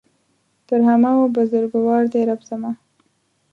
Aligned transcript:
تر 0.67 0.79
همه 0.89 1.11
ؤ 1.21 1.23
بزرګوار 1.35 2.03
دی 2.11 2.21
رب 2.29 2.41
زما 2.49 2.71